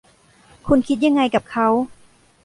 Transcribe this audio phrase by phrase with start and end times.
[0.67, 1.67] คุณคิดยังไงกับเขา